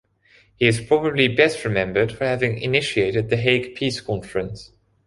He 0.55 0.65
is 0.65 0.81
probably 0.81 1.27
best 1.27 1.63
remembered 1.63 2.11
for 2.11 2.25
having 2.25 2.57
initiated 2.57 3.29
the 3.29 3.37
Hague 3.37 3.75
Peace 3.75 4.01
Conference. 4.01 4.71